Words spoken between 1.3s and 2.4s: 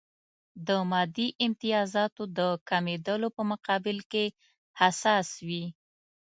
امتیازاتو د